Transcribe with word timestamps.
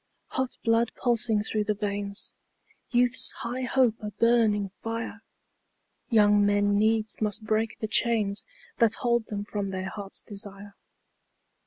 Hot 0.29 0.57
blood 0.63 0.91
pulsing 0.95 1.43
through 1.43 1.63
the 1.63 1.75
veins, 1.75 2.33
Youth's 2.89 3.31
high 3.45 3.61
hope 3.65 3.97
a 4.01 4.09
burning 4.09 4.69
fire, 4.69 5.21
Young 6.09 6.43
men 6.43 6.75
needs 6.75 7.21
must 7.21 7.43
break 7.45 7.77
the 7.77 7.87
chains 7.87 8.43
That 8.79 8.95
hold 8.95 9.27
them 9.27 9.45
from 9.45 9.69
their 9.69 9.89
hearts' 9.89 10.21
desire. 10.23 10.73